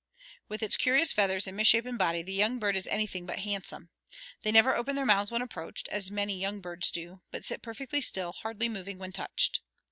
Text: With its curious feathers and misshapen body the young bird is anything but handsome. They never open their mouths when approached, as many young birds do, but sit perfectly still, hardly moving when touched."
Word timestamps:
With 0.49 0.63
its 0.63 0.77
curious 0.77 1.11
feathers 1.11 1.45
and 1.45 1.55
misshapen 1.55 1.95
body 1.95 2.23
the 2.23 2.33
young 2.33 2.57
bird 2.57 2.75
is 2.75 2.87
anything 2.87 3.27
but 3.27 3.37
handsome. 3.37 3.91
They 4.41 4.51
never 4.51 4.75
open 4.75 4.95
their 4.95 5.05
mouths 5.05 5.29
when 5.29 5.43
approached, 5.43 5.87
as 5.89 6.09
many 6.09 6.39
young 6.39 6.59
birds 6.59 6.89
do, 6.89 7.21
but 7.29 7.45
sit 7.45 7.61
perfectly 7.61 8.01
still, 8.01 8.31
hardly 8.31 8.67
moving 8.67 8.97
when 8.97 9.11
touched." 9.11 9.59